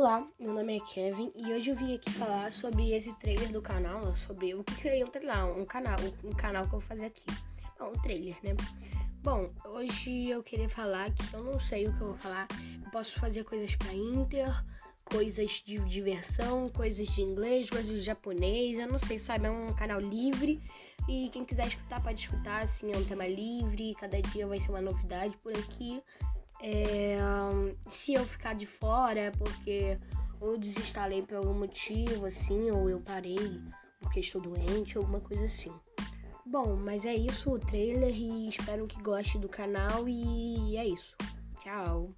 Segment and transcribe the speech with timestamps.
[0.00, 3.60] Olá, meu nome é Kevin e hoje eu vim aqui falar sobre esse trailer do
[3.60, 7.04] canal, sobre o que seria um trailer, um canal, um canal que eu vou fazer
[7.04, 7.22] aqui.
[7.78, 8.56] Um trailer, né?
[9.22, 12.48] Bom, hoje eu queria falar que eu não sei o que eu vou falar.
[12.82, 14.64] Eu posso fazer coisas para Inter,
[15.04, 19.48] coisas de diversão, coisas de inglês, coisas de japonês, eu não sei, sabe?
[19.48, 20.62] É um canal livre
[21.06, 24.70] e quem quiser escutar pode escutar, assim, é um tema livre, cada dia vai ser
[24.70, 26.02] uma novidade por aqui.
[26.62, 27.18] É,
[27.88, 29.96] se eu ficar de fora é porque
[30.40, 33.60] ou desinstalei por algum motivo, assim, ou eu parei
[34.00, 35.72] porque estou doente, alguma coisa assim.
[36.44, 41.14] Bom, mas é isso o trailer e espero que goste do canal e é isso.
[41.60, 42.10] Tchau!